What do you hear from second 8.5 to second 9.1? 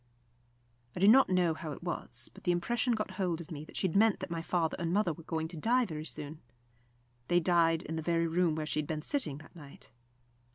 where she had been